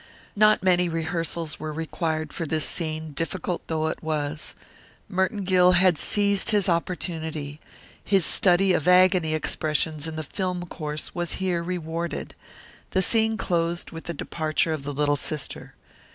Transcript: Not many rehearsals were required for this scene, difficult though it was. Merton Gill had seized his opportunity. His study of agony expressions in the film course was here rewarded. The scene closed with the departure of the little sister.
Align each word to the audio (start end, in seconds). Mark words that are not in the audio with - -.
Not 0.35 0.63
many 0.63 0.89
rehearsals 0.89 1.59
were 1.59 1.71
required 1.71 2.33
for 2.33 2.47
this 2.47 2.65
scene, 2.65 3.11
difficult 3.11 3.61
though 3.67 3.85
it 3.85 4.01
was. 4.01 4.55
Merton 5.07 5.43
Gill 5.43 5.73
had 5.73 5.95
seized 5.95 6.49
his 6.49 6.67
opportunity. 6.67 7.59
His 8.03 8.25
study 8.25 8.73
of 8.73 8.87
agony 8.87 9.35
expressions 9.35 10.07
in 10.07 10.15
the 10.15 10.23
film 10.23 10.65
course 10.65 11.13
was 11.13 11.33
here 11.33 11.61
rewarded. 11.61 12.33
The 12.89 13.03
scene 13.03 13.37
closed 13.37 13.91
with 13.91 14.05
the 14.05 14.15
departure 14.15 14.73
of 14.73 14.81
the 14.81 14.93
little 14.93 15.17
sister. 15.17 15.75